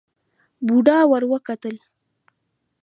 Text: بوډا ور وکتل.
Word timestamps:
بوډا 0.67 0.97
ور 1.09 1.23
وکتل. 1.31 1.75